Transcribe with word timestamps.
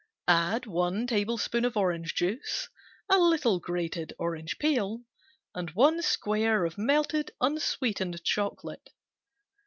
Add 0.27 0.65
one 0.65 1.05
tablespoon 1.05 1.63
orange 1.75 2.15
juice, 2.15 2.69
a 3.07 3.19
little 3.19 3.59
grated 3.59 4.13
orange 4.17 4.57
peel, 4.57 5.03
and 5.53 5.69
one 5.75 6.01
square 6.01 6.65
of 6.65 6.75
melted 6.75 7.29
unsweetened 7.39 8.23
chocolate. 8.23 8.89